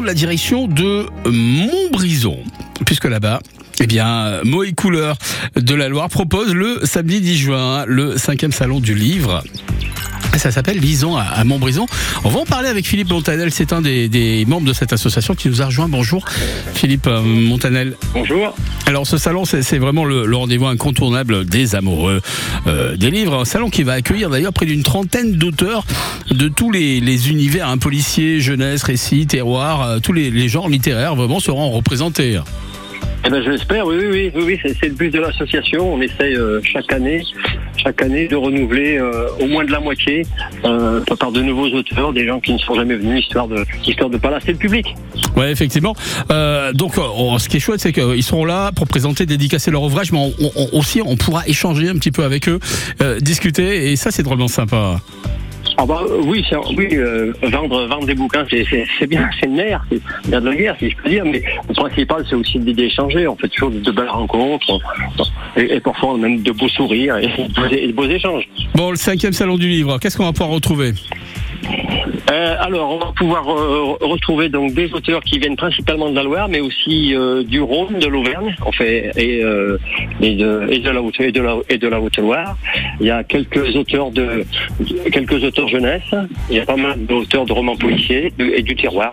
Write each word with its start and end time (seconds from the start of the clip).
la 0.00 0.14
direction 0.14 0.66
de 0.66 1.06
Montbrison, 1.26 2.38
puisque 2.86 3.04
là-bas, 3.04 3.40
eh 3.80 3.86
bien, 3.86 4.40
Moët 4.42 4.74
Couleur 4.74 5.18
de 5.54 5.74
la 5.74 5.88
Loire 5.88 6.08
propose 6.08 6.54
le 6.54 6.80
samedi 6.84 7.20
10 7.20 7.36
juin 7.36 7.84
le 7.86 8.16
cinquième 8.16 8.52
salon 8.52 8.80
du 8.80 8.94
livre. 8.94 9.42
Ça 10.36 10.50
s'appelle 10.50 10.78
Lison 10.78 11.16
à 11.16 11.44
Montbrison. 11.44 11.86
On 12.24 12.28
va 12.28 12.40
en 12.40 12.44
parler 12.44 12.68
avec 12.68 12.86
Philippe 12.86 13.10
Montanel. 13.10 13.52
C'est 13.52 13.72
un 13.72 13.80
des, 13.80 14.44
membres 14.46 14.66
de 14.66 14.72
cette 14.72 14.92
association 14.92 15.34
qui 15.34 15.48
nous 15.48 15.62
a 15.62 15.66
rejoint. 15.66 15.88
Bonjour 15.88 16.24
Philippe 16.74 17.06
euh, 17.06 17.20
Montanel. 17.22 17.96
Bonjour. 18.14 18.54
Alors 18.86 19.06
ce 19.06 19.18
salon, 19.18 19.44
c'est 19.44 19.78
vraiment 19.78 20.04
le, 20.04 20.34
rendez-vous 20.34 20.66
incontournable 20.66 21.44
des 21.44 21.74
amoureux 21.74 22.20
euh, 22.66 22.96
des 22.96 23.10
livres. 23.10 23.40
Un 23.40 23.44
salon 23.44 23.70
qui 23.70 23.82
va 23.82 23.92
accueillir 23.92 24.30
d'ailleurs 24.30 24.52
près 24.52 24.66
d'une 24.66 24.82
trentaine 24.82 25.32
d'auteurs 25.32 25.84
de 26.30 26.48
tous 26.48 26.70
les, 26.70 27.30
univers, 27.30 27.68
un 27.68 27.78
policier, 27.78 28.40
jeunesse, 28.40 28.82
récit, 28.82 29.26
terroir, 29.26 29.82
euh, 29.82 29.98
tous 30.00 30.12
les, 30.12 30.30
les 30.30 30.48
genres 30.48 30.68
littéraires 30.68 31.14
vraiment 31.14 31.40
seront 31.40 31.70
représentés. 31.70 32.40
Eh 33.24 33.30
ben, 33.30 33.40
je 33.40 33.50
l'espère, 33.50 33.86
oui, 33.86 33.96
oui, 34.00 34.32
oui, 34.34 34.42
oui, 34.44 34.58
c'est 34.62 34.88
le 34.88 34.94
but 34.94 35.10
de 35.10 35.20
l'association. 35.20 35.94
On 35.94 36.00
essaye 36.00 36.34
euh, 36.34 36.60
chaque 36.64 36.92
année, 36.92 37.22
chaque 37.76 38.02
année 38.02 38.26
de 38.26 38.34
renouveler 38.34 38.98
euh, 38.98 39.28
au 39.38 39.46
moins 39.46 39.64
de 39.64 39.70
la 39.70 39.78
moitié 39.78 40.26
euh, 40.64 41.00
par 41.20 41.30
de 41.30 41.40
nouveaux 41.40 41.68
auteurs, 41.68 42.12
des 42.12 42.26
gens 42.26 42.40
qui 42.40 42.52
ne 42.52 42.58
sont 42.58 42.74
jamais 42.74 42.96
venus, 42.96 43.20
histoire 43.24 43.46
de, 43.46 43.64
histoire 43.86 44.10
de 44.10 44.16
pas 44.16 44.30
lasser 44.30 44.52
le 44.52 44.58
public. 44.58 44.86
Ouais, 45.36 45.52
effectivement. 45.52 45.94
donc, 46.74 46.94
ce 46.94 47.48
qui 47.48 47.58
est 47.58 47.60
chouette, 47.60 47.80
c'est 47.80 47.92
qu'ils 47.92 48.24
seront 48.24 48.44
là 48.44 48.72
pour 48.72 48.88
présenter, 48.88 49.24
dédicacer 49.24 49.70
leur 49.70 49.82
ouvrage, 49.82 50.10
mais 50.10 50.32
aussi 50.72 51.00
on 51.04 51.16
pourra 51.16 51.46
échanger 51.46 51.88
un 51.88 51.94
petit 51.94 52.10
peu 52.10 52.24
avec 52.24 52.48
eux, 52.48 52.58
discuter, 53.20 53.92
et 53.92 53.96
ça, 53.96 54.10
c'est 54.10 54.24
drôlement 54.24 54.48
sympa. 54.48 55.00
Ah 55.78 55.86
bah, 55.86 56.02
oui, 56.24 56.44
oui 56.76 56.88
euh, 56.92 57.32
vendre, 57.42 57.86
vendre 57.86 58.06
des 58.06 58.14
bouquins, 58.14 58.44
c'est 58.50 59.06
bien, 59.06 59.28
c'est 59.40 59.46
le 59.46 59.52
nerf, 59.52 59.84
c'est 59.90 60.30
de 60.30 60.36
la 60.36 60.54
guerre, 60.54 60.76
si 60.78 60.90
je 60.90 60.96
peux 60.96 61.08
dire, 61.08 61.24
mais 61.24 61.42
le 61.68 61.74
principal, 61.74 62.24
c'est 62.28 62.34
aussi 62.34 62.58
d'échanger. 62.58 63.26
On 63.26 63.36
fait 63.36 63.48
toujours 63.48 63.70
de 63.70 63.90
belles 63.90 64.08
rencontres, 64.08 64.78
et, 65.56 65.80
parfois 65.80 66.16
même 66.16 66.42
de 66.42 66.52
beaux 66.52 66.68
sourires 66.68 67.16
et 67.16 67.26
de 67.26 67.92
beaux 67.92 68.06
échanges. 68.06 68.48
Bon, 68.74 68.90
le 68.90 68.96
cinquième 68.96 69.32
salon 69.32 69.56
du 69.56 69.68
livre, 69.68 69.98
qu'est-ce 69.98 70.16
qu'on 70.16 70.24
va 70.24 70.32
pouvoir 70.32 70.50
retrouver? 70.50 70.92
Euh, 72.30 72.56
alors, 72.60 72.90
on 72.92 72.98
va 72.98 73.12
pouvoir 73.14 73.48
euh, 73.48 73.96
retrouver 74.00 74.48
donc 74.48 74.74
des 74.74 74.92
auteurs 74.92 75.22
qui 75.22 75.38
viennent 75.38 75.56
principalement 75.56 76.10
de 76.10 76.14
la 76.14 76.22
Loire, 76.22 76.48
mais 76.48 76.60
aussi 76.60 77.14
euh, 77.14 77.42
du 77.42 77.60
Rhône, 77.60 77.98
de 77.98 78.06
l'Auvergne, 78.06 78.54
en 78.64 78.72
fait, 78.72 79.12
et, 79.16 79.42
et, 80.20 80.34
de, 80.34 80.66
et 80.70 80.78
de 80.78 80.90
la 80.90 81.02
Haute 81.02 81.20
et 81.20 81.32
de 81.32 81.40
la, 81.40 81.56
et 81.68 81.78
de 81.78 81.88
la 81.88 82.00
Haute-Loire. 82.00 82.56
Il 83.00 83.06
y 83.06 83.10
a 83.10 83.24
quelques 83.24 83.74
auteurs 83.76 84.10
de 84.10 84.44
quelques 85.10 85.42
auteurs 85.44 85.68
jeunesse. 85.68 86.14
Il 86.50 86.56
y 86.56 86.60
a 86.60 86.64
pas 86.64 86.76
mal 86.76 87.04
d'auteurs 87.06 87.44
de 87.44 87.52
romans 87.52 87.76
policiers 87.76 88.32
et 88.38 88.62
du 88.62 88.74
terroir. 88.76 89.12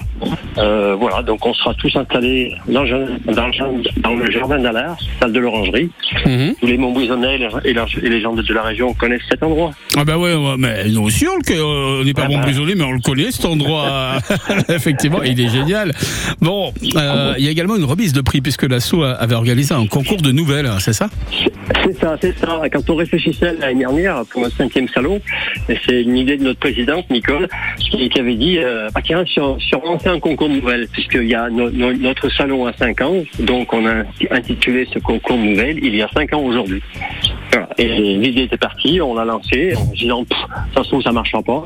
voilà, 0.56 1.22
donc 1.24 1.46
on 1.46 1.54
sera 1.54 1.74
tous 1.74 1.96
installés 1.96 2.54
dans, 2.68 2.86
dans, 3.26 4.16
le 4.16 4.32
jardin 4.32 4.60
d'Alard, 4.60 4.98
salle 5.20 5.34
de 5.34 5.40
l'Orangerie. 5.40 5.90
Mhm. 6.26 6.56
Tous 6.60 6.68
les 6.68 6.78
Montbrison-et 6.78 7.40
et, 7.66 7.74
les 8.10 8.22
gens 8.22 8.34
de 8.34 8.54
la 8.54 8.64
région 8.64 8.94
connaissent 8.94 9.22
cet 9.30 9.44
endroit. 9.44 9.72
Ah 9.98 10.06
ben 10.06 10.18
ouais, 10.18 10.36
mais 10.58 10.88
nous 10.90 11.04
aussi 11.04 11.26
on 11.28 12.04
n'est 12.04 12.14
pas 12.14 12.28
ah 12.42 12.46
Montbrison, 12.46 12.66
mais 12.76 12.84
on 12.84 12.92
le 12.92 13.00
connaît 13.00 13.32
cet 13.32 13.46
endroit. 13.46 14.18
Effectivement, 14.70 15.24
il 15.24 15.40
est 15.40 15.50
génial. 15.50 15.94
Bon, 16.42 16.74
euh, 16.96 17.34
il 17.38 17.46
y 17.46 17.48
a 17.48 17.52
également 17.52 17.76
une 17.76 17.84
remise 17.84 18.14
de 18.14 18.22
prix 18.22 18.42
puisque 18.42 18.64
l'assaut 18.64 19.04
avait 19.04 19.36
organisé 19.36 19.74
un 19.74 19.88
concours 19.88 20.22
de 20.22 20.32
nouvelles, 20.32 20.70
c'est 20.80 20.94
ça? 20.94 21.10
C'est 21.84 22.00
ça, 22.00 22.18
c'est 22.22 22.38
ça. 22.38 22.62
Quand 22.72 22.90
on 22.90 22.96
réfléchissait 22.96 23.54
l'année 23.60 23.80
dernière 23.80 24.24
pour 24.30 24.44
le 24.44 24.50
cinquième 24.50 24.88
salon, 24.90 25.22
c'est 25.68 26.02
une 26.02 26.18
idée 26.18 26.38
de 26.38 26.44
notre 26.44 26.60
présidente 26.60 27.10
Nicole 27.10 27.48
qui, 27.80 28.10
avait 28.20 28.36
dit 28.36 28.58
euh, 28.58 28.90
ah, 28.96 29.02
tiens, 29.02 29.24
sur, 29.26 29.58
un 30.06 30.20
concours 30.20 30.50
de 30.50 30.56
nouvelles 30.56 30.88
puisqu'il 30.92 31.28
y 31.28 31.36
a 31.36 31.50
notre 31.50 32.30
salon 32.30 32.66
à 32.66 32.74
5 32.74 33.02
ans, 33.02 33.16
donc 33.40 33.74
on 33.74 33.86
a 33.86 34.04
intitulé 34.32 34.88
ce 34.94 35.00
concours 35.00 35.38
de 35.38 35.44
nouvelles 35.44 35.80
il 35.82 35.96
y 35.96 36.02
a 36.02 36.10
5 36.14 36.34
ans 36.34 36.42
aujourd'hui. 36.42 36.82
Et 37.78 37.88
l'idée 37.88 38.44
était 38.44 38.58
partie, 38.58 39.02
on 39.02 39.16
l'a 39.16 39.26
lancé 39.26 39.74
en 39.76 39.86
disant 39.94 40.26
ça 40.76 40.84
se 40.84 40.90
trouve 40.90 41.02
ça 41.02 41.12
marchera 41.12 41.42
pas. 41.42 41.64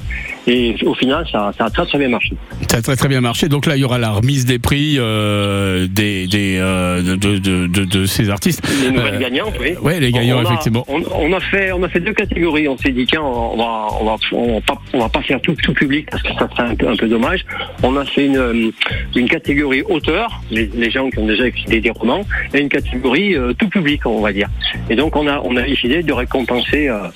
Et 0.47 0.75
au 0.85 0.93
final, 0.93 1.25
ça, 1.31 1.51
a 1.57 1.69
très 1.69 1.85
très 1.85 1.97
bien 1.97 2.09
marché. 2.09 2.33
Ça 2.69 2.77
a 2.77 2.81
très 2.81 2.95
très 2.95 3.07
bien 3.07 3.21
marché. 3.21 3.47
Donc 3.49 3.65
là, 3.65 3.75
il 3.75 3.81
y 3.81 3.85
aura 3.85 3.97
la 3.97 4.11
remise 4.11 4.45
des 4.45 4.59
prix 4.59 4.95
euh, 4.97 5.87
des, 5.89 6.27
des 6.27 6.57
euh, 6.59 7.01
de, 7.01 7.15
de, 7.15 7.67
de, 7.67 7.85
de, 7.85 8.05
ces 8.05 8.29
artistes. 8.29 8.61
Les 8.83 8.91
nouvelles 8.91 9.15
euh, 9.15 9.19
gagnantes, 9.19 9.53
oui. 9.59 9.73
Oui, 9.81 9.99
les 9.99 10.11
gagnants, 10.11 10.41
effectivement. 10.41 10.85
On, 10.87 11.33
a 11.33 11.39
fait, 11.39 11.71
on 11.71 11.81
a 11.83 11.89
fait 11.89 11.99
deux 11.99 12.13
catégories. 12.13 12.67
On 12.67 12.77
s'est 12.77 12.91
dit 12.91 13.05
tiens, 13.05 13.21
on 13.21 13.57
va, 13.57 13.87
on 13.99 14.05
va, 14.05 14.15
on 14.33 14.53
va, 14.55 14.61
pas, 14.61 14.81
on 14.93 14.99
va 14.99 15.09
pas 15.09 15.21
faire 15.21 15.41
tout, 15.41 15.55
tout 15.55 15.73
public 15.73 16.07
parce 16.11 16.23
que 16.23 16.33
ça 16.33 16.47
serait 16.49 16.69
un 16.69 16.75
peu, 16.75 16.87
un 16.87 16.95
peu 16.95 17.07
dommage. 17.07 17.45
On 17.81 17.95
a 17.97 18.05
fait 18.05 18.25
une, 18.25 18.71
une 19.15 19.29
catégorie 19.29 19.81
auteur, 19.83 20.41
les, 20.51 20.69
les 20.73 20.91
gens 20.91 21.09
qui 21.09 21.19
ont 21.19 21.27
déjà 21.27 21.47
écrit 21.47 21.79
des 21.79 21.91
romans, 21.91 22.21
et 22.53 22.59
une 22.59 22.69
catégorie 22.69 23.35
tout 23.57 23.69
public, 23.69 24.05
on 24.05 24.21
va 24.21 24.31
dire. 24.31 24.49
Et 24.89 24.95
donc 24.95 25.15
on 25.15 25.27
a, 25.27 25.41
on 25.43 25.55
a 25.55 25.67
décidé 25.73 26.03
de 26.03 26.13
récompenser 26.13 26.87
un, 26.87 27.11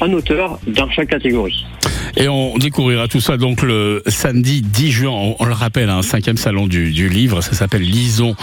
un 0.00 0.12
auteur 0.12 0.58
dans 0.66 0.90
chaque 0.90 1.08
catégorie. 1.08 1.64
Et 2.16 2.28
on 2.28 2.56
découvrira 2.58 3.06
tout 3.08 3.20
ça 3.20 3.36
donc 3.36 3.62
le 3.62 4.02
samedi 4.06 4.62
10 4.62 4.90
juin, 4.90 5.34
on, 5.38 5.44
le 5.44 5.52
rappelle, 5.52 5.88
un 5.88 6.02
cinquième 6.02 6.36
salon 6.36 6.66
du, 6.66 7.08
livre, 7.08 7.40
ça 7.42 7.52
s'appelle 7.52 7.82
Lison 7.82 8.34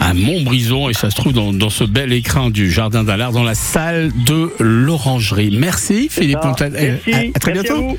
à 0.00 0.14
Montbrison 0.14 0.88
et 0.88 0.94
ça 0.94 1.10
se 1.10 1.16
trouve 1.16 1.32
dans, 1.32 1.70
ce 1.70 1.84
bel 1.84 2.12
écrin 2.12 2.50
du 2.50 2.70
Jardin 2.70 3.04
d'Allard 3.04 3.32
dans 3.32 3.42
la 3.42 3.54
salle 3.54 4.10
de 4.26 4.52
l'Orangerie. 4.60 5.56
Merci 5.58 6.08
Philippe 6.10 6.38
Merci. 6.44 7.32
À, 7.34 7.38
très 7.38 7.52
bientôt. 7.52 7.96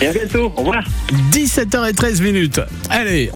et 0.00 0.06
à 0.06 0.12
bientôt. 0.12 0.52
Au 0.56 0.60
revoir. 0.60 0.84
17h13 1.32 2.22
minutes. 2.22 2.60
Allez, 2.90 3.26